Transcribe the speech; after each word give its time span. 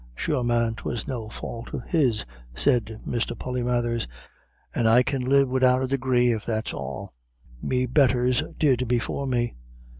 "Sure, 0.15 0.43
man, 0.43 0.73
'twas 0.73 1.07
no 1.07 1.29
fault 1.29 1.75
of 1.75 1.83
his," 1.83 2.25
said 2.55 3.03
Mr. 3.07 3.37
Polymathers, 3.37 4.07
"and 4.73 4.89
I 4.89 5.03
can 5.03 5.21
live 5.21 5.47
widout 5.47 5.83
a 5.83 5.87
Degree, 5.87 6.31
if 6.33 6.43
that's 6.43 6.73
all. 6.73 7.13
Me 7.61 7.85
betters 7.85 8.41
did 8.57 8.87
before 8.87 9.27
me. 9.27 9.53